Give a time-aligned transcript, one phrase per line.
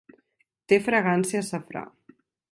[0.71, 1.85] Té fragància a safrà.